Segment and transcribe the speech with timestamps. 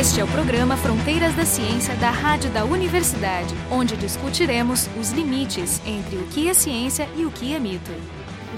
[0.00, 5.78] Este é o programa Fronteiras da Ciência da Rádio da Universidade, onde discutiremos os limites
[5.84, 7.90] entre o que é ciência e o que é mito.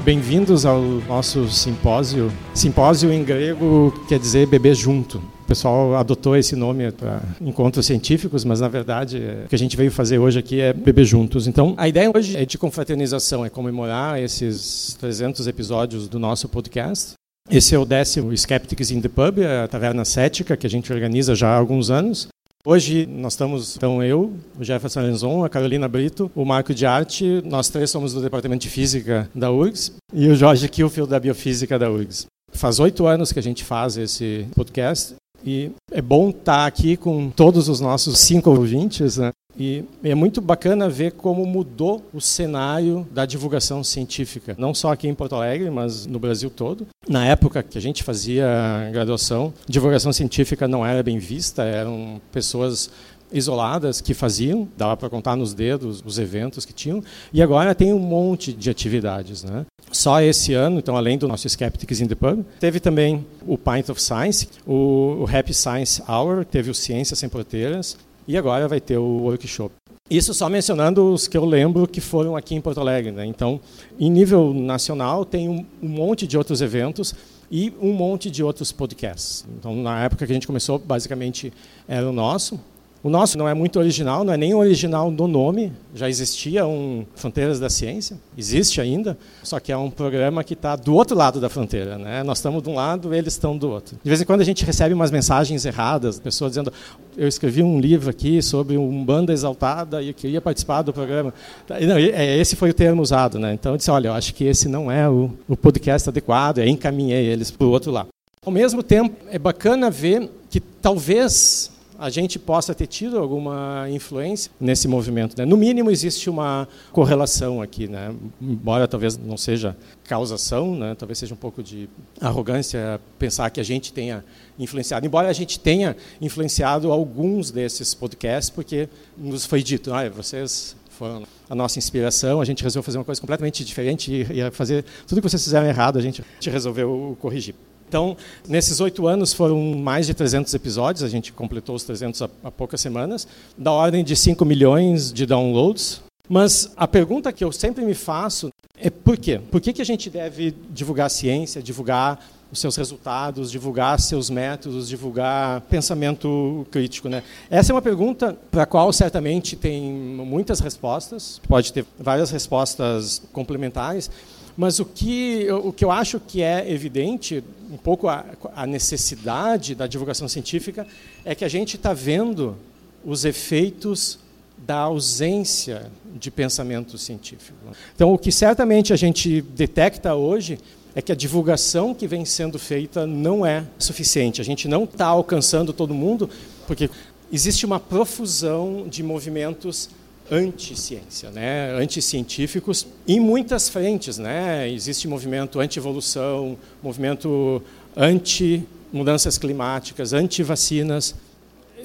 [0.05, 2.31] Bem-vindos ao nosso simpósio.
[2.55, 5.19] Simpósio em grego quer dizer beber junto.
[5.19, 9.77] O pessoal adotou esse nome para encontros científicos, mas na verdade o que a gente
[9.77, 11.49] veio fazer hoje aqui é beber juntos.
[11.49, 17.15] Então, a ideia hoje é de confraternização, é comemorar esses 300 episódios do nosso podcast.
[17.51, 21.35] Esse é o décimo Skeptics in the Pub, a taverna cética, que a gente organiza
[21.35, 22.29] já há alguns anos.
[22.65, 27.43] Hoje nós estamos, então eu, o Jefferson Lenzon, a Carolina Brito, o Marco de Arte,
[27.45, 31.77] nós três somos do Departamento de Física da URGS e o Jorge Kilfield da Biofísica
[31.77, 32.27] da URGS.
[32.53, 37.31] Faz oito anos que a gente faz esse podcast e é bom estar aqui com
[37.31, 39.33] todos os nossos cinco ouvintes, né?
[39.59, 45.07] E é muito bacana ver como mudou o cenário da divulgação científica, não só aqui
[45.07, 46.87] em Porto Alegre, mas no Brasil todo.
[47.07, 48.47] Na época que a gente fazia
[48.93, 52.91] graduação, divulgação científica não era bem vista, eram pessoas
[53.33, 57.03] isoladas que faziam, dava para contar nos dedos os eventos que tinham,
[57.33, 59.45] e agora tem um monte de atividades.
[59.45, 59.67] Né?
[59.91, 63.89] Só esse ano, então, além do nosso Skeptics in the Pub, teve também o Pint
[63.89, 68.81] of Science, o, o Happy Science Hour, teve o Ciência Sem Fronteiras, e agora vai
[68.81, 69.75] ter o workshop.
[70.11, 73.11] Isso só mencionando os que eu lembro que foram aqui em Porto Alegre.
[73.13, 73.25] Né?
[73.25, 73.61] Então,
[73.99, 77.15] em nível nacional, tem um, um monte de outros eventos
[77.51, 79.45] e um monte de outros podcasts.
[79.59, 81.53] Então, na época que a gente começou, basicamente
[81.89, 82.59] era o nosso,
[83.03, 87.05] o nosso não é muito original, não é nem original no nome, já existia um
[87.17, 91.41] Fronteiras da Ciência, existe ainda, só que é um programa que está do outro lado
[91.41, 91.99] da fronteira.
[91.99, 92.23] Né?
[92.23, 93.97] Nós estamos de um lado, eles estão do outro.
[94.01, 96.73] De vez em quando a gente recebe umas mensagens erradas, pessoas dizendo:
[97.17, 101.35] eu escrevi um livro aqui sobre um banda exaltada e eu queria participar do programa.
[101.69, 103.37] Não, é, esse foi o termo usado.
[103.37, 103.53] Né?
[103.53, 106.69] Então eu disse: olha, eu acho que esse não é o, o podcast adequado, e
[106.69, 108.09] encaminhei eles para o outro lado.
[108.45, 111.72] Ao mesmo tempo, é bacana ver que talvez
[112.03, 115.39] a gente possa ter tido alguma influência nesse movimento.
[115.39, 115.45] Né?
[115.45, 118.13] No mínimo, existe uma correlação aqui, né?
[118.41, 120.97] embora talvez não seja causação, né?
[120.99, 121.89] talvez seja um pouco de
[122.21, 124.25] arrogância pensar que a gente tenha
[124.59, 130.75] influenciado, embora a gente tenha influenciado alguns desses podcasts, porque nos foi dito, ah, vocês
[130.91, 134.85] foram a nossa inspiração, a gente resolveu fazer uma coisa completamente diferente e ia fazer
[135.07, 137.55] tudo que vocês fizeram errado, a gente resolveu corrigir.
[137.93, 138.17] Então,
[138.49, 142.81] nesses oito anos foram mais de 300 episódios, a gente completou os 300 há, poucas
[142.81, 146.01] semanas, da ordem de 5 milhões de downloads.
[146.27, 148.49] Mas a pergunta que eu sempre me faço
[148.81, 149.39] é por quê?
[149.51, 152.19] Por que, que a gente deve divulgar ciência, divulgar
[152.51, 157.09] os seus resultados, divulgar seus métodos, divulgar pensamento crítico.
[157.09, 157.23] Né?
[157.51, 163.23] Essa é uma pergunta para a qual certamente tem muitas respostas, pode ter várias respostas
[163.33, 164.11] complementares,
[164.57, 168.25] mas o que, o que eu acho que é evidente, um pouco a,
[168.55, 170.87] a necessidade da divulgação científica,
[171.25, 172.57] é que a gente está vendo
[173.05, 174.19] os efeitos
[174.59, 177.57] da ausência de pensamento científico.
[177.95, 180.59] Então, o que certamente a gente detecta hoje
[180.95, 184.41] é que a divulgação que vem sendo feita não é suficiente.
[184.41, 186.29] A gente não está alcançando todo mundo,
[186.67, 186.91] porque
[187.33, 189.89] existe uma profusão de movimentos
[190.31, 194.19] anti-ciência, né, anticientíficos, em muitas frentes.
[194.19, 194.71] Né?
[194.71, 197.63] Existe movimento anti-evolução, movimento
[197.97, 201.15] anti-mudanças climáticas, anti-vacinas,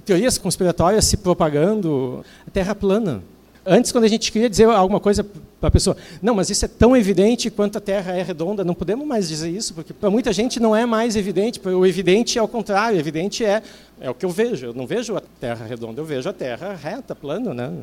[0.05, 3.21] teorias conspiratórias se propagando, a Terra plana.
[3.69, 5.25] Antes, quando a gente queria dizer alguma coisa
[5.59, 8.73] para a pessoa, não, mas isso é tão evidente quanto a Terra é redonda, não
[8.73, 12.41] podemos mais dizer isso, porque para muita gente não é mais evidente, o evidente é
[12.41, 13.61] o contrário, o evidente é,
[13.99, 16.73] é o que eu vejo, eu não vejo a Terra redonda, eu vejo a Terra
[16.81, 17.53] reta, plana.
[17.53, 17.73] Né?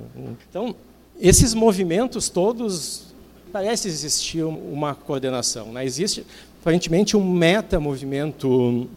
[0.49, 0.75] Então,
[1.21, 3.09] esses movimentos todos,
[3.53, 5.85] parece existir uma coordenação, né?
[5.85, 6.25] existe
[6.63, 8.89] aparentemente um meta-movimento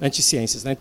[0.00, 0.64] anti-ciências.
[0.64, 0.78] Né?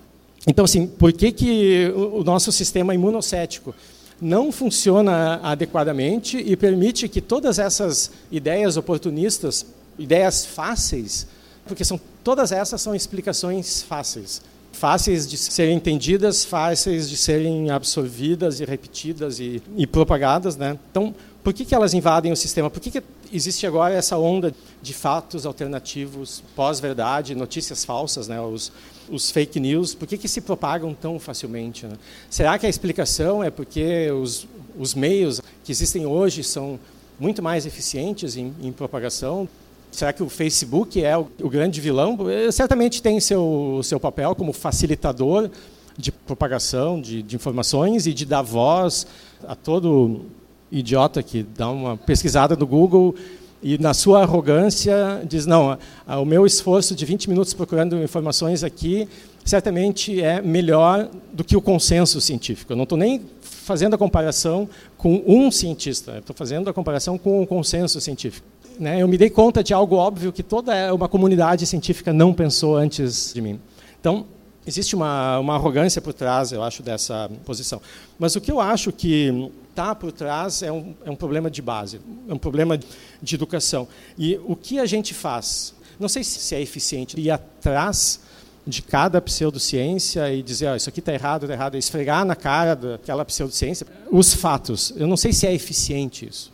[0.48, 3.76] Então, assim, por que, que o nosso sistema imunocético
[4.22, 9.66] não funciona adequadamente e permite que todas essas ideias oportunistas,
[9.98, 11.26] ideias fáceis,
[11.66, 14.42] porque são todas essas são explicações fáceis,
[14.72, 20.78] fáceis de serem entendidas, fáceis de serem absorvidas e repetidas e, e propagadas, né?
[20.92, 22.70] Então, por que, que elas invadem o sistema?
[22.70, 23.04] Por que, que
[23.34, 28.40] existe agora essa onda de fatos alternativos, pós-verdade, notícias falsas, né?
[28.40, 28.72] Os,
[29.12, 31.86] os fake news, por que, que se propagam tão facilmente?
[31.86, 31.96] Né?
[32.30, 34.48] Será que a explicação é porque os,
[34.78, 36.80] os meios que existem hoje são
[37.20, 39.48] muito mais eficientes em, em propagação?
[39.92, 42.18] Será que o Facebook é o, o grande vilão?
[42.30, 45.50] Ele certamente tem seu, seu papel como facilitador
[45.98, 49.06] de propagação de, de informações e de dar voz
[49.46, 50.26] a todo
[50.72, 53.14] idiota que dá uma pesquisada no Google
[53.64, 55.78] e na sua arrogância diz não,
[56.08, 59.08] o meu esforço de 20 minutos procurando informações aqui
[59.46, 62.74] certamente é melhor do que o consenso científico.
[62.74, 64.68] Eu não estou nem fazendo a comparação
[64.98, 68.48] com um cientista, estou fazendo a comparação com o consenso científico.
[68.80, 69.02] Né?
[69.02, 73.32] Eu me dei conta de algo óbvio que toda uma comunidade científica não pensou antes
[73.34, 73.60] de mim.
[74.00, 74.26] Então,
[74.66, 77.82] existe uma, uma arrogância por trás, eu acho, dessa posição.
[78.20, 81.62] Mas o que eu acho que está por trás é um, é um problema de
[81.62, 82.80] base, é um problema
[83.22, 83.88] de educação.
[84.18, 85.74] E o que a gente faz?
[86.00, 88.20] Não sei se é eficiente ir atrás
[88.66, 92.76] de cada pseudociência e dizer, oh, isso aqui está errado, está errado, esfregar na cara
[92.76, 94.94] daquela pseudociência os fatos.
[94.96, 96.52] Eu não sei se é eficiente isso.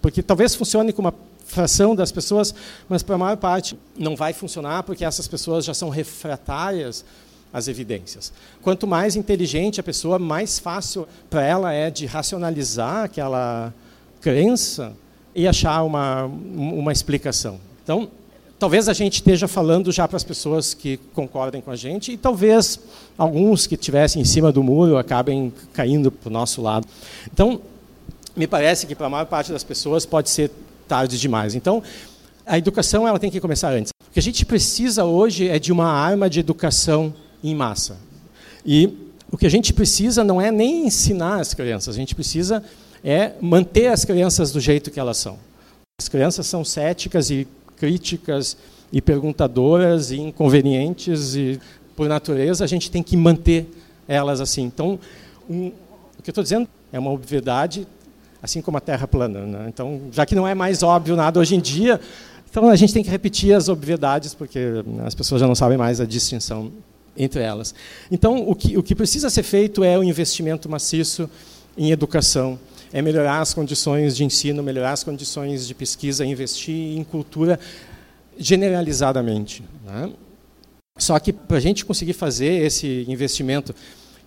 [0.00, 1.14] Porque talvez funcione com uma
[1.44, 2.54] fração das pessoas,
[2.88, 7.04] mas para a maior parte não vai funcionar porque essas pessoas já são refratárias
[7.52, 8.32] às evidências.
[8.62, 13.72] Quanto mais inteligente a pessoa, mais fácil para ela é de racionalizar aquela
[14.20, 14.92] crença
[15.34, 17.58] e achar uma, uma explicação.
[17.82, 18.08] Então,
[18.58, 22.16] talvez a gente esteja falando já para as pessoas que concordem com a gente e
[22.16, 22.78] talvez
[23.18, 26.86] alguns que estivessem em cima do muro acabem caindo para o nosso lado.
[27.32, 27.60] Então,
[28.36, 30.50] me parece que para a maior parte das pessoas pode ser
[30.86, 31.54] tarde demais.
[31.54, 31.82] Então,
[32.46, 33.90] a educação ela tem que começar antes.
[34.08, 37.96] O que a gente precisa hoje é de uma arma de educação em massa.
[38.64, 42.62] E o que a gente precisa não é nem ensinar as crianças, a gente precisa
[43.04, 45.36] é manter as crianças do jeito que elas são.
[46.00, 48.56] As crianças são céticas e críticas
[48.92, 51.60] e perguntadoras e inconvenientes e
[51.96, 53.68] por natureza a gente tem que manter
[54.06, 54.62] elas assim.
[54.62, 54.98] Então,
[55.48, 55.72] um,
[56.18, 57.86] o que eu estou dizendo é uma obviedade,
[58.42, 59.40] assim como a Terra plana.
[59.40, 59.66] Né?
[59.68, 62.00] Então, já que não é mais óbvio nada hoje em dia,
[62.48, 64.60] então a gente tem que repetir as obviedades porque
[65.04, 66.70] as pessoas já não sabem mais a distinção
[67.16, 67.74] entre elas.
[68.10, 71.28] Então, o que, o que precisa ser feito é o investimento maciço
[71.76, 72.58] em educação
[72.92, 77.58] é melhorar as condições de ensino, melhorar as condições de pesquisa, investir em cultura
[78.36, 79.64] generalizadamente.
[79.84, 80.12] Né?
[80.98, 83.74] Só que para a gente conseguir fazer esse investimento,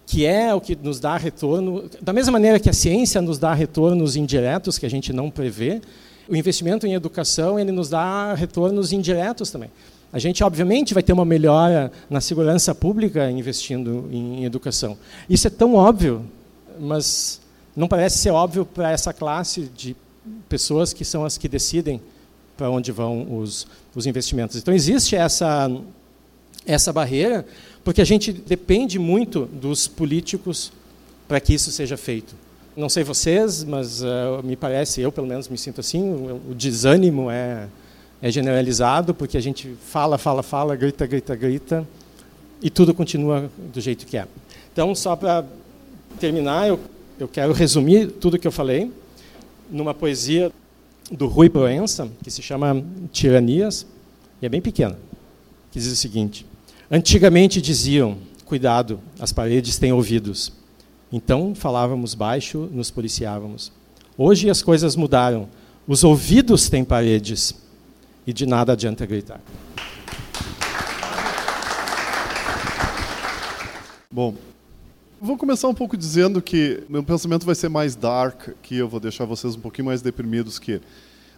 [0.06, 3.54] que é o que nos dá retorno, da mesma maneira que a ciência nos dá
[3.54, 5.80] retornos indiretos que a gente não prevê,
[6.28, 9.70] o investimento em educação ele nos dá retornos indiretos também.
[10.16, 14.98] A gente, obviamente, vai ter uma melhora na segurança pública investindo em educação.
[15.30, 16.26] Isso é tão óbvio,
[16.80, 17.42] mas
[17.76, 19.94] não parece ser óbvio para essa classe de
[20.48, 22.00] pessoas que são as que decidem
[22.56, 24.56] para onde vão os, os investimentos.
[24.56, 25.70] Então, existe essa,
[26.66, 27.46] essa barreira,
[27.84, 30.72] porque a gente depende muito dos políticos
[31.28, 32.38] para que isso seja feito.
[32.74, 36.56] Não sei vocês, mas uh, me parece, eu pelo menos me sinto assim, o, o
[36.56, 37.68] desânimo é,
[38.28, 41.88] é generalizado, porque a gente fala, fala, fala, grita, grita, grita,
[42.62, 44.28] e tudo continua do jeito que é.
[44.72, 45.46] Então, só para
[46.20, 46.80] terminar, eu
[47.20, 48.92] eu quero resumir tudo que eu falei
[49.70, 50.52] numa poesia
[51.12, 53.86] do Rui Proença, que se chama Tiranias,
[54.42, 54.98] e é bem pequena,
[55.72, 56.46] que diz o seguinte:
[56.92, 60.52] Antigamente diziam, cuidado, as paredes têm ouvidos.
[61.12, 63.72] Então falávamos baixo, nos policiávamos.
[64.18, 65.48] Hoje as coisas mudaram.
[65.88, 67.56] Os ouvidos têm paredes
[68.26, 69.42] e de nada adianta gritar.
[74.12, 74.36] Bom,
[75.26, 79.00] Vou começar um pouco dizendo que meu pensamento vai ser mais dark, que eu vou
[79.00, 80.84] deixar vocês um pouquinho mais deprimidos que ele.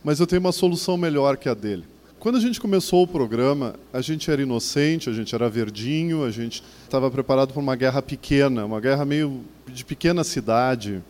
[0.04, 1.86] Mas eu tenho uma solução melhor que a dele.
[2.20, 6.32] Quando a gente começou o programa, a gente era inocente, a gente era verdinho, a
[6.32, 11.02] gente estava preparado para uma guerra pequena, uma guerra meio de pequena cidade,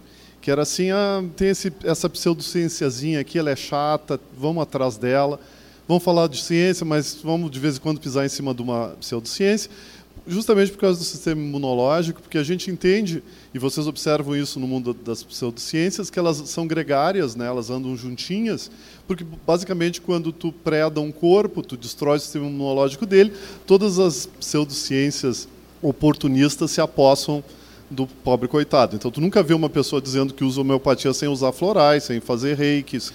[0.42, 5.40] que era assim, ah, tem esse, essa pseudocienciazinha aqui, ela é chata, vamos atrás dela,
[5.88, 8.89] vamos falar de ciência, mas vamos de vez em quando pisar em cima de uma
[9.00, 9.70] pseudociência
[10.27, 14.67] justamente por causa do sistema imunológico, porque a gente entende, e vocês observam isso no
[14.67, 17.48] mundo das pseudociências, que elas são gregárias, né?
[17.48, 18.70] elas andam juntinhas,
[19.08, 23.32] porque basicamente quando tu preda um corpo, tu destrói o sistema imunológico dele,
[23.65, 25.48] todas as pseudociências
[25.82, 27.44] oportunistas se apossam
[27.89, 28.98] do pobre coitado.
[28.98, 32.58] Então tu nunca vê uma pessoa dizendo que usa homeopatia sem usar florais, sem fazer
[32.58, 33.13] reikis,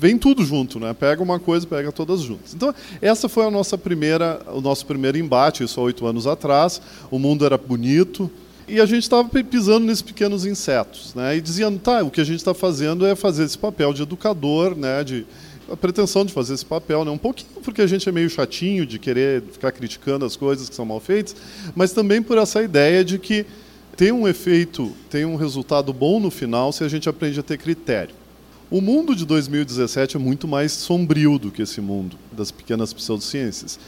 [0.00, 0.94] vem tudo junto, né?
[0.94, 2.54] Pega uma coisa, pega todas juntas.
[2.54, 6.80] Então, essa foi a nossa primeira, o nosso primeiro embate, isso há oito anos atrás.
[7.10, 8.30] O mundo era bonito
[8.66, 11.36] e a gente estava pisando nesses pequenos insetos, né?
[11.36, 14.74] E dizendo, tá, o que a gente está fazendo é fazer esse papel de educador,
[14.74, 15.04] né?
[15.04, 15.26] De
[15.70, 17.10] a pretensão de fazer esse papel, né?
[17.10, 20.74] Um pouquinho porque a gente é meio chatinho de querer ficar criticando as coisas que
[20.74, 21.36] são mal feitas,
[21.74, 23.44] mas também por essa ideia de que
[23.96, 27.58] tem um efeito, tem um resultado bom no final se a gente aprende a ter
[27.58, 28.19] critério.
[28.70, 33.80] O mundo de 2017 é muito mais sombrio do que esse mundo das pequenas pseudociências.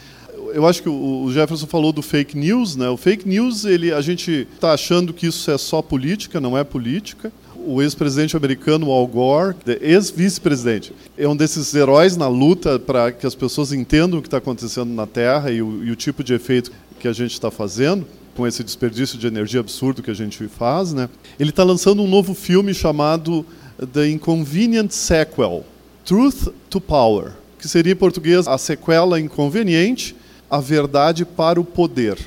[0.53, 2.89] Eu acho que o Jefferson falou do fake news, né?
[2.89, 6.65] O fake news, ele, a gente está achando que isso é só política, não é
[6.65, 7.33] política.
[7.65, 13.37] o ex-presidente americano Al Gore, ex-vice-presidente, é um desses heróis na luta para que as
[13.37, 16.73] pessoas entendam o que está acontecendo na Terra e o, e o tipo de efeito
[16.99, 20.93] que a gente está fazendo com esse desperdício de energia absurdo que a gente faz,
[20.93, 21.09] né?
[21.39, 23.47] Ele está lançando um novo filme chamado
[23.87, 25.65] The Inconvenient Sequel,
[26.05, 30.17] Truth to Power, que seria em português a sequela inconveniente,
[30.51, 32.19] a verdade para o poder.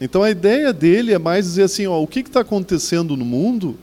[0.00, 3.76] Então a ideia dele é mais dizer assim, ó, o que está acontecendo no mundo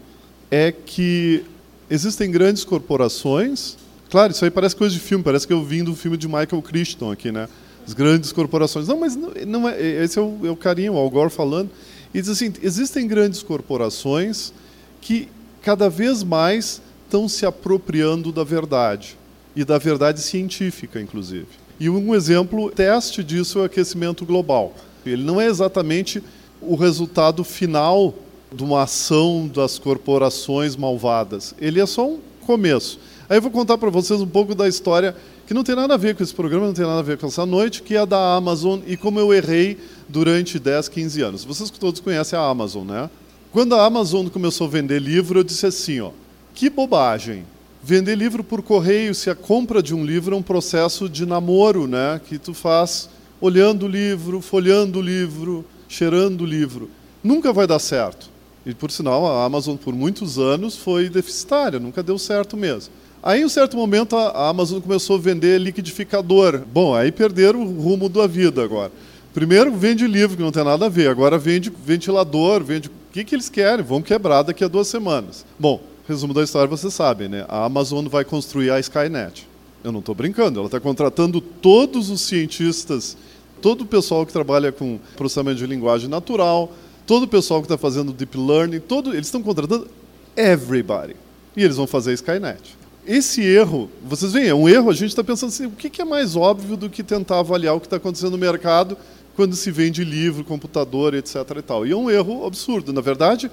[0.52, 1.44] é que
[1.90, 3.78] existem grandes corporações.
[4.10, 6.62] Claro, isso aí parece coisa de filme, parece que eu vim do filme de Michael
[6.62, 7.48] Crichton aqui, né?
[7.88, 8.88] As grandes corporações.
[8.88, 11.70] Não, mas não, não é, esse é o, é o carinho, o Al Gore falando.
[12.14, 14.52] E diz assim, existem grandes corporações
[15.00, 15.28] que
[15.62, 19.18] cada vez mais estão se apropriando da verdade
[19.56, 21.48] e da verdade científica, inclusive.
[21.80, 24.76] E um exemplo, teste disso é o aquecimento global.
[25.04, 26.22] Ele não é exatamente
[26.62, 28.14] o resultado final
[28.54, 31.56] de uma ação das corporações malvadas.
[31.60, 33.00] Ele é só um começo.
[33.28, 35.16] Aí eu vou contar para vocês um pouco da história
[35.48, 37.26] que não tem nada a ver com esse programa, não tem nada a ver com
[37.26, 41.44] essa noite, que é da Amazon e como eu errei durante 10, 15 anos.
[41.44, 43.10] Vocês todos conhecem a Amazon, né?
[43.52, 46.12] Quando a Amazon começou a vender livro, eu disse assim, ó,
[46.60, 47.46] que bobagem.
[47.82, 51.88] Vender livro por correio, se a compra de um livro é um processo de namoro,
[51.88, 52.20] né?
[52.28, 56.90] Que tu faz olhando o livro, folhando o livro, cheirando o livro.
[57.24, 58.30] Nunca vai dar certo.
[58.66, 62.92] E, por sinal, a Amazon, por muitos anos, foi deficitária, nunca deu certo mesmo.
[63.24, 66.64] Aí, em um certo momento, a Amazon começou a vender liquidificador.
[66.74, 68.92] Bom, aí perderam o rumo da vida agora.
[69.34, 71.10] Primeiro vende livro, que não tem nada a ver.
[71.10, 72.90] Agora vende ventilador, vende...
[72.90, 73.84] O que, que eles querem?
[73.84, 75.46] Vão quebrar daqui a duas semanas.
[75.58, 77.46] Bom, resumo da história, vocês sabem, né?
[77.48, 79.48] A Amazon vai construir a Skynet.
[79.84, 83.16] Eu não estou brincando, ela está contratando todos os cientistas,
[83.62, 86.74] todo o pessoal que trabalha com processamento de linguagem natural,
[87.06, 89.88] todo o pessoal que está fazendo deep learning, todo, eles estão contratando
[90.36, 91.16] everybody.
[91.56, 92.76] E eles vão fazer a Skynet.
[93.06, 96.06] Esse erro, vocês veem, é um erro, a gente está pensando assim, o que é
[96.06, 98.98] mais óbvio do que tentar avaliar o que está acontecendo no mercado
[99.36, 101.36] quando se vende livro, computador, etc.
[101.58, 101.88] E, tal.
[101.88, 102.92] e é um erro absurdo.
[102.92, 103.50] Na verdade,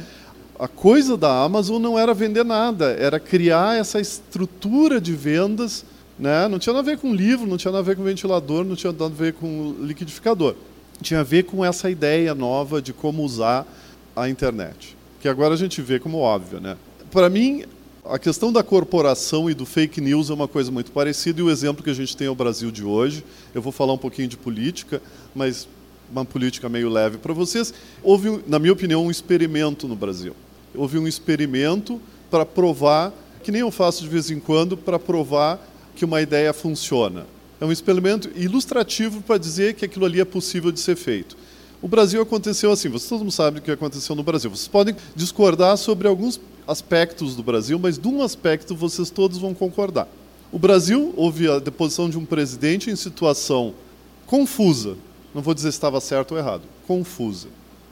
[0.59, 5.85] a coisa da Amazon não era vender nada, era criar essa estrutura de vendas.
[6.19, 6.49] Né?
[6.49, 8.75] Não tinha nada a ver com livro, não tinha nada a ver com ventilador, não
[8.75, 10.55] tinha nada a ver com liquidificador.
[11.03, 13.67] Tinha a ver com essa ideia nova de como usar
[14.15, 16.59] a internet, que agora a gente vê como óbvio.
[16.59, 16.77] Né?
[17.11, 17.65] Para mim,
[18.03, 21.51] a questão da corporação e do fake news é uma coisa muito parecida, e o
[21.51, 23.23] exemplo que a gente tem é o Brasil de hoje.
[23.55, 25.03] Eu vou falar um pouquinho de política,
[25.35, 25.69] mas
[26.11, 27.75] uma política meio leve para vocês.
[28.03, 30.35] Houve, na minha opinião, um experimento no Brasil
[30.77, 35.61] houve um experimento para provar, que nem eu faço de vez em quando, para provar
[35.95, 37.27] que uma ideia funciona.
[37.61, 41.37] É um experimento ilustrativo para dizer que aquilo ali é possível de ser feito.
[41.81, 44.51] O Brasil aconteceu assim, vocês todos sabem o que aconteceu no Brasil.
[44.51, 49.55] Vocês podem discordar sobre alguns aspectos do Brasil, mas de um aspecto vocês todos vão
[49.55, 50.09] concordar.
[50.51, 53.75] O Brasil houve a deposição de um presidente em situação
[54.27, 54.97] confusa.
[55.35, 57.49] Não vou dizer se estava certo ou errado, confusa.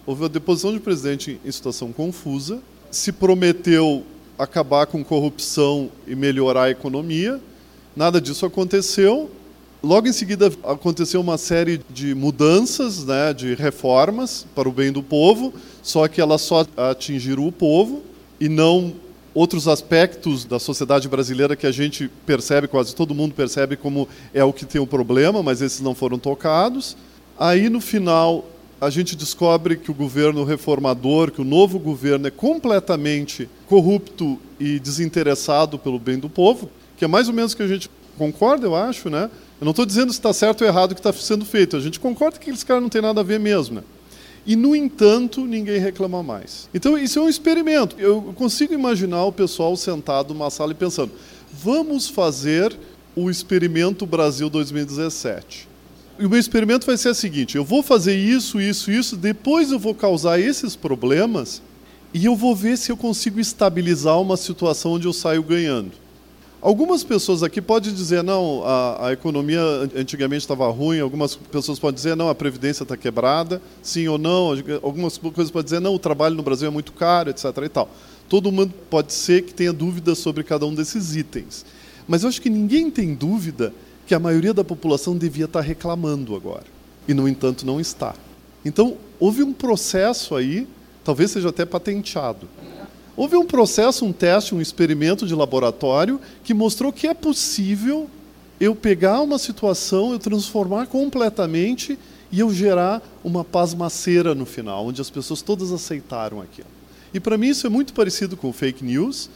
[0.06, 2.60] Houve a deposição de um presidente em situação confusa,
[2.94, 4.04] se prometeu
[4.38, 7.40] acabar com corrupção e melhorar a economia.
[7.96, 9.30] Nada disso aconteceu.
[9.82, 15.02] Logo em seguida aconteceu uma série de mudanças, né, de reformas para o bem do
[15.02, 18.02] povo, só que elas só atingiram o povo
[18.40, 18.94] e não
[19.34, 24.44] outros aspectos da sociedade brasileira que a gente percebe, quase todo mundo percebe como é
[24.44, 26.96] o que tem o problema, mas esses não foram tocados.
[27.36, 28.44] Aí no final
[28.80, 34.78] a gente descobre que o governo reformador, que o novo governo é completamente corrupto e
[34.78, 38.66] desinteressado pelo bem do povo, que é mais ou menos o que a gente concorda,
[38.66, 39.30] eu acho, né?
[39.60, 41.76] Eu não estou dizendo se está certo ou errado o que está sendo feito.
[41.76, 43.82] A gente concorda que aqueles caras não têm nada a ver mesmo, né?
[44.46, 46.68] E, no entanto, ninguém reclama mais.
[46.74, 47.96] Então, isso é um experimento.
[47.98, 51.12] Eu consigo imaginar o pessoal sentado numa sala e pensando:
[51.50, 52.76] vamos fazer
[53.16, 55.73] o experimento Brasil 2017
[56.18, 59.70] e o meu experimento vai ser o seguinte: eu vou fazer isso, isso, isso, depois
[59.72, 61.62] eu vou causar esses problemas
[62.12, 65.92] e eu vou ver se eu consigo estabilizar uma situação onde eu saio ganhando.
[66.62, 69.60] Algumas pessoas aqui podem dizer, não, a, a economia
[69.94, 74.56] antigamente estava ruim, algumas pessoas podem dizer, não, a previdência está quebrada, sim ou não,
[74.82, 77.44] algumas coisas podem dizer, não, o trabalho no Brasil é muito caro, etc.
[77.62, 77.90] E tal.
[78.30, 81.66] Todo mundo pode ser que tenha dúvidas sobre cada um desses itens.
[82.08, 83.74] Mas eu acho que ninguém tem dúvida
[84.06, 86.64] que a maioria da população devia estar reclamando agora.
[87.06, 88.14] E, no entanto, não está.
[88.64, 90.66] Então, houve um processo aí,
[91.02, 92.48] talvez seja até patenteado.
[93.16, 98.08] Houve um processo, um teste, um experimento de laboratório que mostrou que é possível
[98.58, 101.98] eu pegar uma situação, eu transformar completamente
[102.32, 106.66] e eu gerar uma pasmaceira no final, onde as pessoas todas aceitaram aquilo.
[107.12, 109.30] E para mim isso é muito parecido com fake news,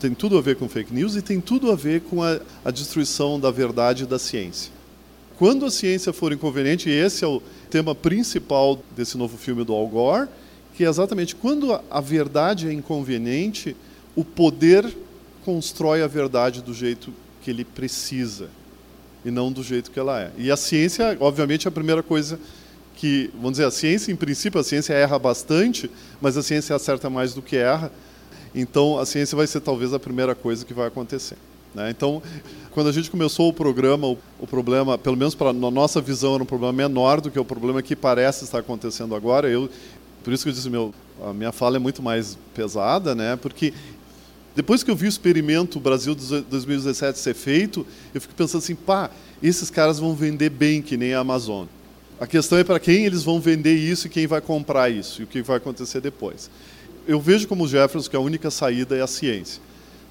[0.00, 2.70] tem tudo a ver com fake news e tem tudo a ver com a, a
[2.70, 4.72] destruição da verdade da ciência.
[5.36, 9.74] Quando a ciência for inconveniente, e esse é o tema principal desse novo filme do
[9.74, 10.28] Al Gore,
[10.74, 13.76] que é exatamente quando a, a verdade é inconveniente,
[14.16, 14.90] o poder
[15.44, 18.48] constrói a verdade do jeito que ele precisa
[19.24, 20.30] e não do jeito que ela é.
[20.38, 22.40] E a ciência, obviamente, é a primeira coisa
[22.96, 25.90] que, vamos dizer, a ciência, em princípio, a ciência erra bastante,
[26.20, 27.90] mas a ciência acerta mais do que erra.
[28.54, 31.36] Então, a ciência vai ser talvez a primeira coisa que vai acontecer.
[31.74, 31.90] Né?
[31.90, 32.22] Então,
[32.72, 36.42] quando a gente começou o programa, o, problema, pelo menos para na nossa visão, era
[36.42, 39.48] um problema menor do que o problema que parece estar acontecendo agora.
[39.48, 39.68] Eu,
[40.24, 40.92] por isso que eu disse, meu,
[41.24, 43.36] a minha fala é muito mais pesada, né?
[43.36, 43.72] Porque
[44.54, 49.10] depois que eu vi o experimento Brasil 2017 ser feito, eu fico pensando assim, pá,
[49.42, 51.66] esses caras vão vender bem que nem a Amazon.
[52.18, 55.24] A questão é para quem eles vão vender isso e quem vai comprar isso e
[55.24, 56.50] o que vai acontecer depois.
[57.10, 59.60] Eu vejo como Jefferson que a única saída é a ciência.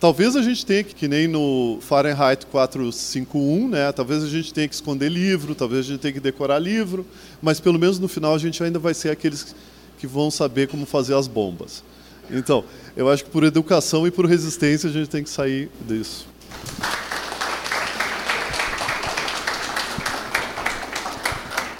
[0.01, 3.89] Talvez a gente tenha que, que nem no Fahrenheit 451, né?
[3.93, 7.05] Talvez a gente tenha que esconder livro, talvez a gente tenha que decorar livro,
[7.41, 9.55] mas pelo menos no final a gente ainda vai ser aqueles
[9.97, 11.85] que vão saber como fazer as bombas.
[12.29, 12.65] Então,
[12.97, 16.27] eu acho que por educação e por resistência a gente tem que sair disso.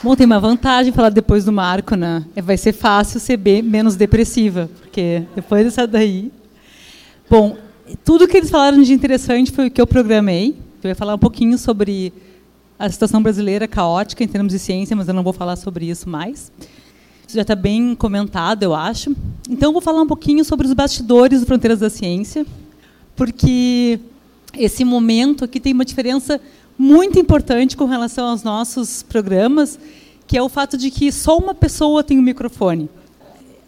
[0.01, 2.23] Bom, tem uma vantagem falar depois do Marco, né?
[2.33, 6.31] É, vai ser fácil ser bem, menos depressiva, porque depois dessa daí.
[7.29, 7.57] Bom,
[8.05, 10.55] tudo que eles falaram de interessante foi o que eu programei.
[10.81, 12.13] Eu ia falar um pouquinho sobre
[12.79, 16.07] a situação brasileira caótica em termos de ciência, mas eu não vou falar sobre isso
[16.07, 16.49] mais.
[17.27, 19.13] Isso já está bem comentado, eu acho.
[19.49, 22.45] Então, vou falar um pouquinho sobre os bastidores do Fronteiras da Ciência,
[23.17, 23.99] porque
[24.57, 26.39] esse momento aqui tem uma diferença
[26.79, 29.77] muito importante com relação aos nossos programas,
[30.25, 32.89] que é o fato de que só uma pessoa tem o um microfone.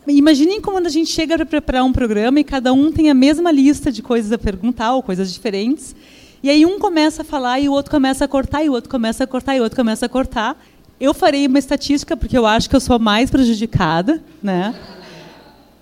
[0.08, 3.52] Imaginem como a gente chega para preparar um programa e cada um tem a mesma
[3.52, 5.94] lista de coisas a perguntar, ou coisas diferentes,
[6.42, 8.90] e aí um começa a falar e o outro começa a cortar, e o outro
[8.90, 10.58] começa a cortar, e o outro começa a cortar.
[10.98, 14.74] Eu farei uma estatística porque eu acho que eu sou mais prejudicada, né?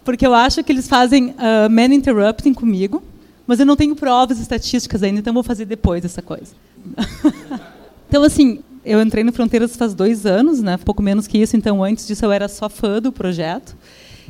[0.03, 3.03] Porque eu acho que eles fazem uh, man interrupting comigo,
[3.45, 6.53] mas eu não tenho provas estatísticas ainda, então vou fazer depois essa coisa.
[8.07, 10.77] então assim, eu entrei no Fronteiras faz dois anos, né?
[10.77, 11.55] Pouco menos que isso.
[11.55, 13.75] Então antes disso eu era só fã do projeto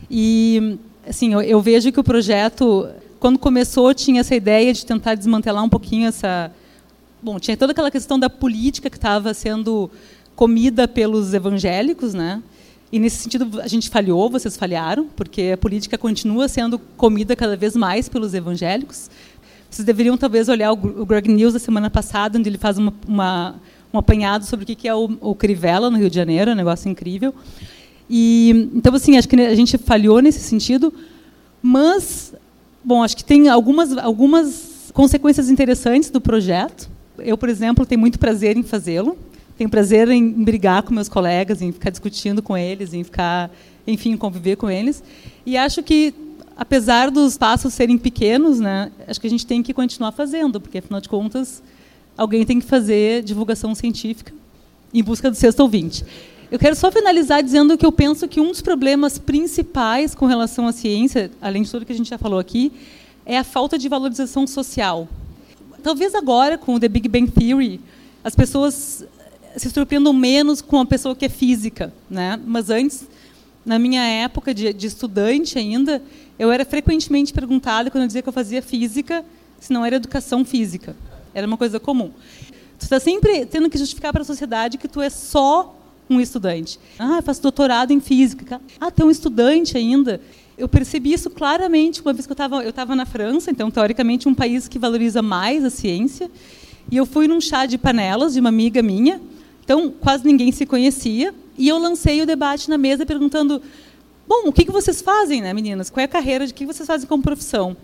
[0.09, 2.87] e assim eu, eu vejo que o projeto
[3.19, 6.51] quando começou tinha essa ideia de tentar desmantelar um pouquinho essa
[7.21, 9.91] bom tinha toda aquela questão da política que estava sendo
[10.35, 12.41] comida pelos evangélicos, né?
[12.91, 17.55] E nesse sentido a gente falhou, vocês falharam, porque a política continua sendo comida cada
[17.55, 19.09] vez mais pelos evangélicos.
[19.69, 23.55] Vocês deveriam talvez olhar o Greg News da semana passada, onde ele faz uma, uma,
[23.93, 26.89] um apanhado sobre o que é o, o Crivella no Rio de Janeiro, um negócio
[26.89, 27.33] incrível.
[28.09, 30.91] E então assim acho que a gente falhou nesse sentido,
[31.61, 32.33] mas
[32.83, 36.89] bom acho que tem algumas algumas consequências interessantes do projeto.
[37.19, 39.15] Eu por exemplo tenho muito prazer em fazê-lo
[39.59, 43.51] tenho prazer em brigar com meus colegas, em ficar discutindo com eles, em ficar,
[43.85, 45.03] enfim, conviver com eles.
[45.45, 46.13] E acho que,
[46.59, 50.79] apesar dos passos serem pequenos, né, acho que a gente tem que continuar fazendo, porque,
[50.79, 51.63] afinal de contas,
[52.17, 54.33] alguém tem que fazer divulgação científica
[54.93, 56.03] em busca do sexto ouvinte.
[56.51, 60.67] Eu quero só finalizar dizendo que eu penso que um dos problemas principais com relação
[60.67, 62.73] à ciência, além de tudo que a gente já falou aqui,
[63.25, 65.07] é a falta de valorização social.
[65.81, 67.79] Talvez agora, com o The Big Bang Theory,
[68.21, 69.05] as pessoas
[69.55, 72.37] se surpreendam menos com uma pessoa que é física, né?
[72.45, 73.07] Mas antes,
[73.65, 76.01] na minha época de, de estudante ainda,
[76.39, 79.23] eu era frequentemente perguntada quando eu dizia que eu fazia física,
[79.59, 80.95] se não era educação física.
[81.33, 82.11] Era uma coisa comum.
[82.79, 85.75] Tu está sempre tendo que justificar para a sociedade que tu é só
[86.09, 86.79] um estudante.
[86.97, 88.61] Ah, eu faço doutorado em física.
[88.79, 90.21] Ah, tu é um estudante ainda.
[90.57, 94.27] Eu percebi isso claramente uma vez que eu estava eu estava na França, então teoricamente
[94.27, 96.31] um país que valoriza mais a ciência,
[96.91, 99.21] e eu fui num chá de panelas de uma amiga minha
[99.69, 101.31] então, quase ninguém se conhecia.
[101.55, 103.61] E eu lancei o debate na mesa perguntando:
[104.29, 105.89] bom, o que, que vocês fazem, né, meninas?
[105.89, 107.75] Qual é a carreira de que vocês fazem como profissão?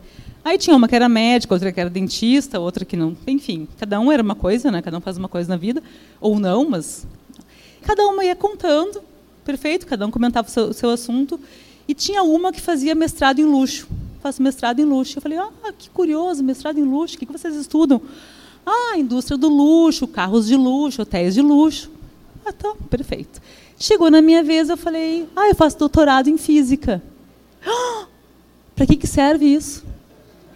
[0.44, 3.18] Aí tinha uma que era médica, outra que era dentista, outra que não.
[3.26, 4.80] Enfim, cada um era uma coisa, né?
[4.80, 5.82] Cada um faz uma coisa na vida.
[6.22, 7.08] Ou não, mas.
[7.82, 9.02] Cada uma ia contando,
[9.44, 11.40] perfeito, cada um comentava o seu, o seu assunto.
[11.88, 13.88] E tinha uma que fazia mestrado em luxo.
[14.22, 15.18] Faço mestrado em luxo.
[15.18, 18.00] Eu falei, ah, que curioso, mestrado em luxo, o que, que vocês estudam?
[18.64, 21.90] Ah, indústria do luxo, carros de luxo, hotéis de luxo.
[22.46, 23.42] Ah, tá, perfeito.
[23.78, 27.02] Chegou na minha vez, eu falei, ah, eu faço doutorado em física.
[28.76, 29.84] Para que, que serve isso?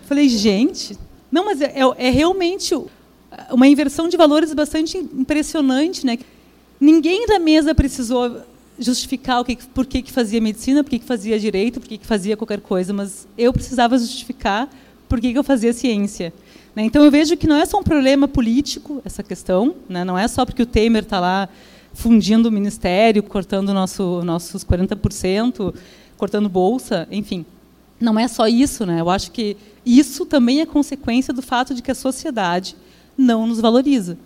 [0.01, 0.97] Eu falei, gente,
[1.31, 2.75] não, mas é, é, é, realmente
[3.51, 6.17] uma inversão de valores bastante impressionante, né?
[6.79, 8.41] Ninguém da mesa precisou
[8.79, 11.97] justificar o que, por que, que fazia medicina, por que, que fazia direito, por que,
[11.97, 14.69] que fazia qualquer coisa, mas eu precisava justificar
[15.07, 16.33] por que, que eu fazia ciência.
[16.75, 16.83] Né?
[16.83, 20.05] Então eu vejo que não é só um problema político essa questão, né?
[20.05, 21.49] não é só porque o Temer está lá
[21.93, 25.73] fundindo o ministério, cortando nosso, nossos 40%,
[26.17, 27.45] cortando bolsa, enfim.
[27.99, 29.01] Não é só isso, né?
[29.01, 32.75] Eu acho que isso também é consequência do fato de que a sociedade
[33.17, 34.17] não nos valoriza.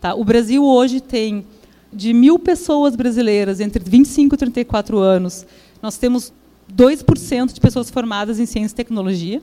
[0.00, 0.14] Tá?
[0.14, 1.44] O Brasil hoje tem
[1.92, 5.46] de mil pessoas brasileiras entre 25 e 34 anos,
[5.80, 6.32] nós temos
[6.74, 9.40] 2% de pessoas formadas em ciência e tecnologia,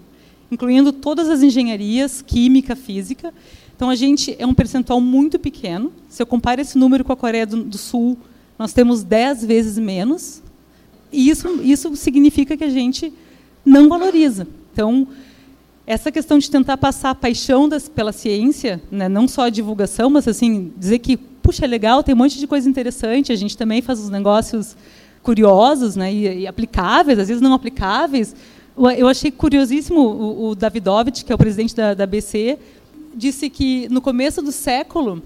[0.52, 3.34] incluindo todas as engenharias, química, física.
[3.82, 5.92] Então, a gente é um percentual muito pequeno.
[6.08, 8.16] Se eu comparo esse número com a Coreia do, do Sul,
[8.56, 10.44] nós temos 10 vezes menos.
[11.12, 13.12] E isso, isso significa que a gente
[13.66, 14.48] não valoriza.
[14.72, 15.08] Então,
[15.88, 20.12] essa questão de tentar passar a paixão das, pela ciência, né, não só a divulgação,
[20.12, 23.32] mas assim dizer que puxa é legal, tem um monte de coisa interessante.
[23.32, 24.78] A gente também faz os negócios
[25.24, 28.36] curiosos, né, e, e aplicáveis, às vezes não aplicáveis.
[28.96, 32.60] Eu achei curiosíssimo o, o Davidovich, que é o presidente da, da BC,
[33.14, 35.22] disse que no começo do século,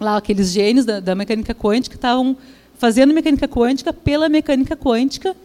[0.00, 2.36] lá aqueles gênios da, da mecânica quântica estavam
[2.78, 5.36] fazendo mecânica quântica pela mecânica quântica,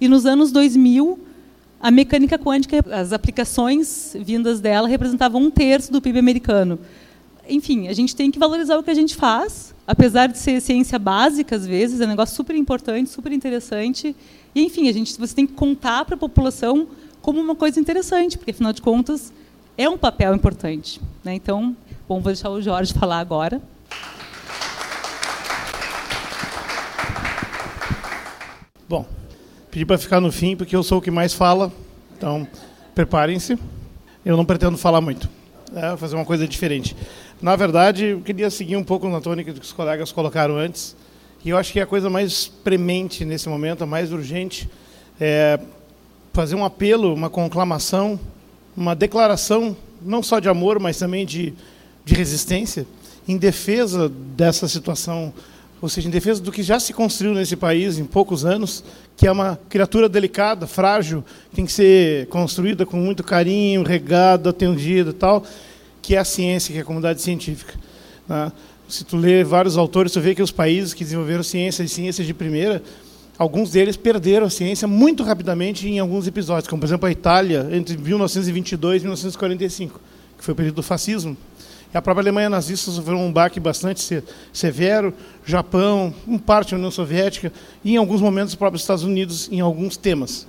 [0.00, 1.18] e nos anos 2000
[1.80, 6.78] a mecânica quântica, as aplicações vindas dela representavam um terço do PIB americano.
[7.48, 10.98] Enfim, a gente tem que valorizar o que a gente faz, apesar de ser ciência
[10.98, 14.14] básica às vezes, é um negócio super importante, super interessante.
[14.54, 16.86] E enfim, a gente você tem que contar para a população
[17.22, 19.32] como uma coisa interessante, porque afinal de contas
[19.76, 21.00] é um papel importante.
[21.24, 21.34] Né?
[21.34, 21.76] Então,
[22.08, 23.60] bom, vou deixar o Jorge falar agora.
[28.88, 29.06] Bom,
[29.70, 31.72] pedi para ficar no fim porque eu sou o que mais fala.
[32.16, 32.46] Então,
[32.94, 33.58] preparem-se.
[34.24, 35.28] Eu não pretendo falar muito.
[35.74, 36.96] É, fazer uma coisa diferente.
[37.40, 40.96] Na verdade, eu queria seguir um pouco na tônica que os colegas colocaram antes.
[41.44, 44.68] E eu acho que a coisa mais premente nesse momento, a mais urgente,
[45.18, 45.58] é
[46.32, 48.20] fazer um apelo, uma conclamação,
[48.76, 51.52] uma declaração, não só de amor, mas também de,
[52.04, 52.86] de resistência,
[53.26, 55.32] em defesa dessa situação,
[55.80, 58.84] ou seja, em defesa do que já se construiu nesse país em poucos anos,
[59.16, 65.10] que é uma criatura delicada, frágil, tem que ser construída com muito carinho, regada, atendida
[65.10, 65.44] e tal,
[66.02, 67.74] que é a ciência, que é a comunidade científica.
[68.28, 68.50] Né?
[68.88, 72.26] Se tu lê vários autores, tu vê que os países que desenvolveram ciência e ciências
[72.26, 72.82] de primeira,
[73.40, 77.66] alguns deles perderam a ciência muito rapidamente em alguns episódios, como por exemplo a Itália
[77.72, 79.98] entre 1922 e 1945,
[80.36, 81.34] que foi o período do fascismo.
[81.92, 84.22] E a própria Alemanha nazista sofreu um baque bastante
[84.52, 87.50] severo, Japão, em parte a União Soviética
[87.82, 90.46] e em alguns momentos os próprios Estados Unidos em alguns temas.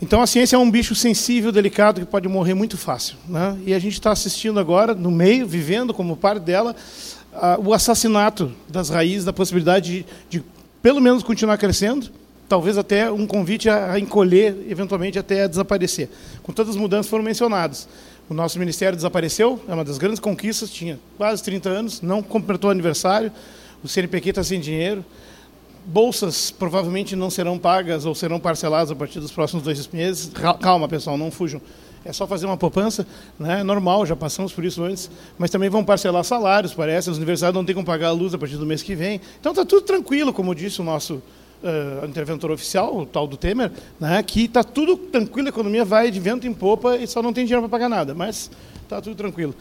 [0.00, 3.16] Então a ciência é um bicho sensível, delicado, que pode morrer muito fácil.
[3.28, 3.58] Né?
[3.66, 6.76] E a gente está assistindo agora, no meio, vivendo como parte dela,
[7.32, 10.44] uh, o assassinato das raízes, da possibilidade de, de,
[10.80, 12.19] pelo menos, continuar crescendo,
[12.50, 16.08] talvez até um convite a, encolher, eventualmente até a desaparecer.
[16.42, 17.88] Com todas as mudanças foram mencionadas.
[18.28, 22.68] O nosso ministério desapareceu, é uma das grandes conquistas, tinha quase 30 anos, não completou
[22.68, 23.30] aniversário,
[23.84, 25.04] o CNPq está sem dinheiro,
[25.86, 30.32] bolsas provavelmente não serão pagas ou serão parceladas a partir dos próximos dois meses.
[30.60, 31.62] Calma, pessoal, não fujam.
[32.04, 33.06] É só fazer uma poupança,
[33.38, 33.62] né?
[33.62, 35.08] normal, já passamos por isso antes,
[35.38, 38.38] mas também vão parcelar salários, parece, as universidades não têm como pagar a luz a
[38.38, 39.20] partir do mês que vem.
[39.38, 41.22] Então está tudo tranquilo, como disse o nosso
[41.62, 44.22] uh, interventor oficial, o tal do Temer, né?
[44.22, 47.44] que está tudo tranquilo, a economia vai de vento em popa e só não tem
[47.44, 48.50] dinheiro para pagar nada, mas
[48.82, 49.54] está tudo tranquilo.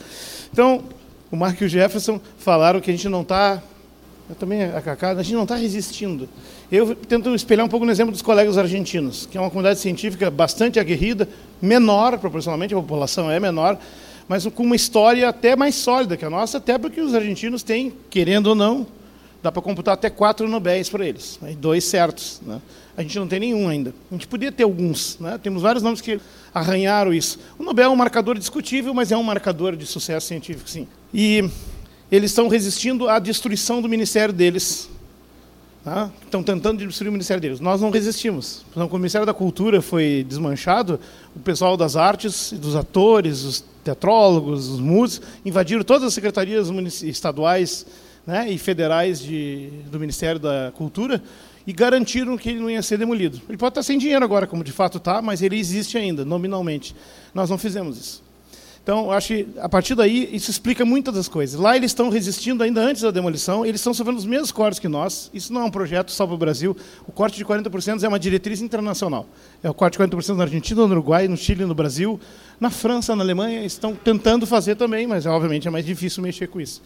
[0.51, 0.83] Então,
[1.31, 3.61] o Mark e o Jefferson falaram que a gente não está
[4.37, 6.29] também, a Cacá, a gente não está resistindo.
[6.71, 10.29] Eu tento espelhar um pouco no exemplo dos colegas argentinos, que é uma comunidade científica
[10.29, 11.27] bastante aguerrida,
[11.59, 13.77] menor proporcionalmente, a população é menor,
[14.27, 17.91] mas com uma história até mais sólida que a nossa, até porque os argentinos têm,
[18.11, 18.85] querendo ou não,
[19.41, 22.41] dá para computar até quatro Nobéis para eles, né, dois certos.
[22.45, 22.61] Né?
[22.97, 23.93] A gente não tem nenhum ainda.
[24.11, 25.17] A gente podia ter alguns.
[25.19, 25.39] Né?
[25.41, 26.19] Temos vários nomes que
[26.53, 27.39] arranharam isso.
[27.57, 30.87] O Nobel é um marcador discutível, mas é um marcador de sucesso científico, sim.
[31.13, 31.49] E
[32.11, 34.89] eles estão resistindo à destruição do ministério deles.
[35.83, 36.11] Tá?
[36.25, 37.61] Estão tentando destruir o ministério deles.
[37.61, 38.65] Nós não resistimos.
[38.69, 40.99] Então, quando o Ministério da Cultura foi desmanchado,
[41.33, 46.67] o pessoal das artes, dos atores, os teatrólogos, os músicos, invadiram todas as secretarias
[47.01, 47.85] estaduais
[48.29, 51.21] né, e federais de, do Ministério da Cultura
[51.65, 53.41] e garantiram que ele não ia ser demolido.
[53.49, 56.95] Ele pode estar sem dinheiro agora, como de fato está, mas ele existe ainda, nominalmente.
[57.33, 58.29] Nós não fizemos isso.
[58.83, 61.59] Então, acho que a partir daí isso explica muitas das coisas.
[61.59, 64.87] Lá eles estão resistindo ainda antes da demolição, eles estão sofrendo os mesmos cortes que
[64.87, 65.29] nós.
[65.33, 66.77] Isso não é um projeto só para o Brasil.
[67.07, 69.27] O corte de 40% é uma diretriz internacional.
[69.61, 72.19] É o corte de 40% na Argentina, no Uruguai, no Chile, no Brasil,
[72.59, 76.61] na França, na Alemanha, estão tentando fazer também, mas obviamente é mais difícil mexer com
[76.61, 76.81] isso.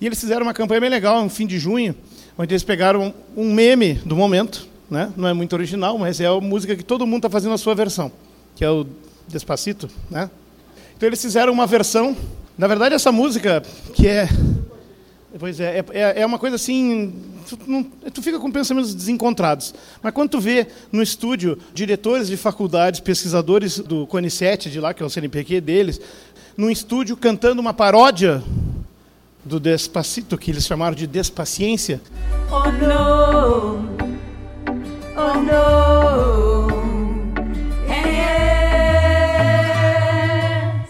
[0.00, 1.94] E eles fizeram uma campanha bem legal, no fim de junho,
[2.38, 5.12] onde eles pegaram um meme do momento, né?
[5.16, 7.74] não é muito original, mas é a música que todo mundo está fazendo a sua
[7.74, 8.10] versão,
[8.56, 8.86] que é o
[9.28, 10.28] Despacito, né?
[10.96, 12.16] Então eles fizeram uma versão.
[12.58, 13.62] Na verdade, essa música,
[13.94, 14.28] que é.
[15.38, 17.14] Pois é, é, é uma coisa assim.
[17.48, 19.72] Tu, não, tu fica com pensamentos desencontrados.
[20.02, 25.02] Mas quando tu vê no estúdio diretores de faculdades, pesquisadores do CONICET, de lá, que
[25.02, 26.00] é o CNPq deles,
[26.56, 28.42] num estúdio cantando uma paródia
[29.44, 32.00] do Despacito, que eles chamaram de Despaciência.
[32.50, 33.84] Oh no,
[35.16, 36.68] oh no.
[37.88, 39.20] Eh,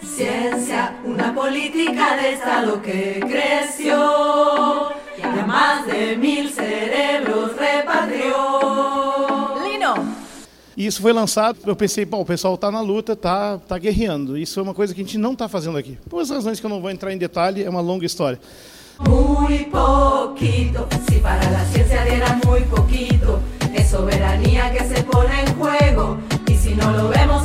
[0.03, 6.40] ciencia, una política de Estado que creció y a más de mil
[10.81, 14.35] E isso foi lançado, eu pensei, bom, o pessoal está na luta, está tá guerreando.
[14.35, 15.95] Isso é uma coisa que a gente não está fazendo aqui.
[16.09, 18.39] Por razões que eu não vou entrar em detalhe, é uma longa história.
[19.07, 22.01] Muy poquito, si para la ciencia
[22.47, 23.39] muy poquito,
[23.75, 26.17] es soberanía que se pone en juego,
[26.47, 27.40] y si no lo vemos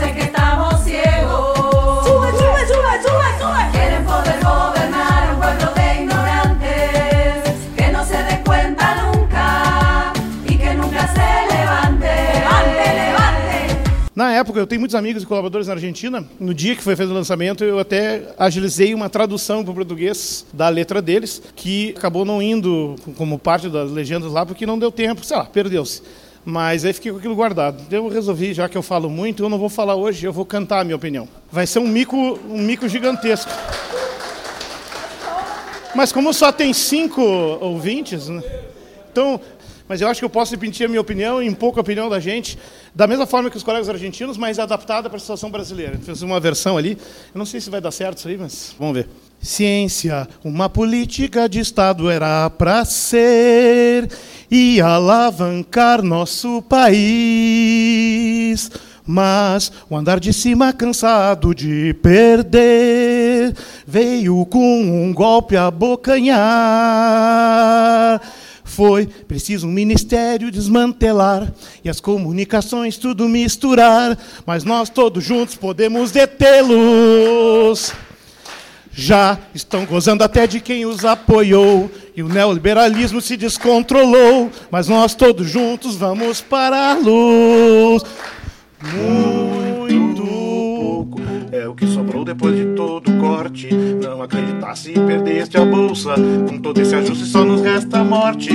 [14.36, 16.26] época, eu tenho muitos amigos e colaboradores na Argentina.
[16.38, 20.46] No dia que foi feito o lançamento, eu até agilizei uma tradução para o português
[20.52, 24.92] da letra deles, que acabou não indo como parte das legendas lá, porque não deu
[24.92, 26.02] tempo, sei lá, perdeu-se.
[26.44, 27.82] Mas aí fiquei com aquilo guardado.
[27.90, 30.80] Eu resolvi, já que eu falo muito, eu não vou falar hoje, eu vou cantar
[30.80, 31.28] a minha opinião.
[31.50, 32.16] Vai ser um mico,
[32.48, 33.50] um mico gigantesco.
[35.94, 38.42] Mas como só tem cinco ouvintes, né?
[39.10, 39.40] então,
[39.88, 42.20] mas eu acho que eu posso repetir a minha opinião e um pouco opinião da
[42.20, 42.58] gente,
[42.96, 45.98] da mesma forma que os colegas argentinos, mas adaptada para a situação brasileira.
[46.02, 46.96] Fiz uma versão ali,
[47.34, 49.06] eu não sei se vai dar certo isso aí, mas vamos ver.
[49.38, 54.10] Ciência, uma política de Estado era para ser
[54.50, 56.96] e alavancar nosso país.
[59.04, 63.54] Mas o andar de cima, cansado de perder,
[63.86, 66.40] veio com um golpe a bocanhar.
[68.66, 71.50] Foi preciso um ministério desmantelar
[71.84, 77.94] e as comunicações tudo misturar, mas nós todos juntos podemos detê-los.
[78.92, 85.14] Já estão gozando até de quem os apoiou e o neoliberalismo se descontrolou, mas nós
[85.14, 88.02] todos juntos vamos pará-los.
[88.82, 89.65] Muito
[91.68, 93.68] o que sobrou depois de todo o corte.
[94.02, 96.14] Não acreditar se perdeste a bolsa.
[96.48, 98.52] Com todo esse ajuste só nos resta a morte.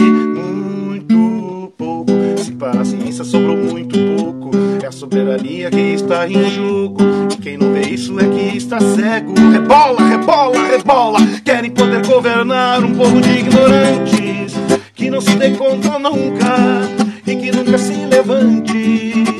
[0.00, 2.12] Muito pouco.
[2.38, 4.50] Se para a ciência sobrou muito pouco.
[4.82, 7.02] É a soberania que está em jogo.
[7.32, 9.34] E quem não vê isso é que está cego.
[9.50, 11.18] Rebola, rebola, rebola.
[11.44, 14.54] Querem poder governar um povo de ignorantes.
[14.94, 16.56] Que não se dê conta nunca.
[17.26, 19.33] E que nunca se levante.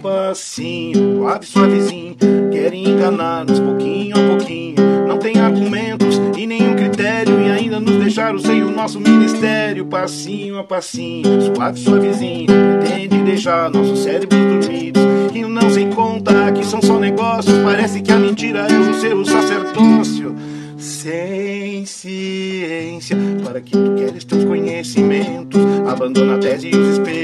[0.00, 2.16] Passinho, suave, suavezinho.
[2.50, 4.76] Querem enganar-nos pouquinho a pouquinho.
[5.06, 7.40] Não tem argumentos e nenhum critério.
[7.40, 9.84] E ainda nos deixaram sem o nosso ministério.
[9.86, 12.46] Passinho a passinho, suave, suavezinho.
[12.80, 15.02] Pretende deixar nossos cérebros dormidos.
[15.34, 17.56] E não se conta que são só negócios.
[17.58, 20.34] Parece que a mentira é o seu sacerdócio.
[20.78, 27.19] Sem ciência, para que tu queres teus conhecimentos, abandona a tese e os experimentos.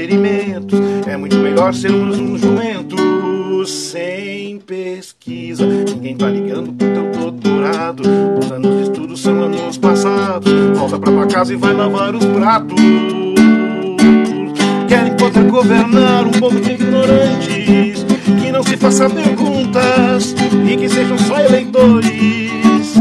[1.27, 5.65] Muito melhor sermos uns jumentos sem pesquisa.
[5.65, 8.03] Ninguém tá ligando pro teu doutorado.
[8.39, 10.49] Os anos de estudo são anos passados.
[10.77, 12.79] Volta pra tua casa e vai lavar os pratos.
[14.87, 18.05] Querem poder governar um povo de ignorantes
[18.41, 20.33] que não se faça perguntas
[20.65, 22.93] e que sejam só eleitores.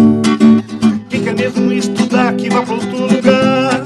[1.09, 3.85] Quem quer mesmo estudar que vá para outro lugar,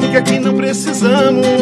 [0.00, 1.57] porque aqui não precisamos um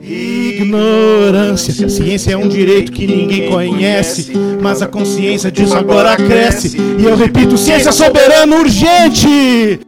[0.00, 1.88] Ignorância.
[1.88, 6.76] Ciência é um direito que ninguém conhece, mas a consciência disso agora cresce.
[6.98, 9.80] E eu repito: ciência soberana urgente!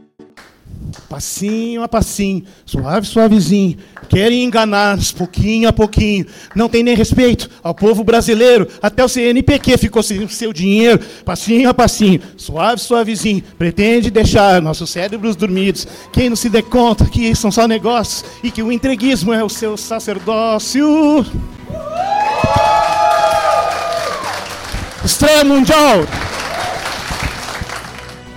[1.09, 3.77] Passinho a passinho, suave, suavezinho.
[4.09, 6.27] Querem enganar-nos pouquinho a pouquinho.
[6.55, 8.67] Não tem nem respeito ao povo brasileiro.
[8.83, 11.01] Até o CNPq ficou sem seu dinheiro.
[11.25, 13.43] Passinho a passinho, suave, suavezinho.
[13.57, 15.87] Pretende deixar nossos cérebros dormidos.
[16.13, 19.49] Quem não se dê conta que são só negócios e que o entreguismo é o
[19.49, 21.25] seu sacerdócio.
[25.05, 26.05] Estreia mundial!